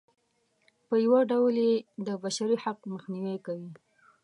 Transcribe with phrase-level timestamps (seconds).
[0.87, 1.73] په یوه ډول یې
[2.07, 3.71] د بشري حق مخنیوی کوي.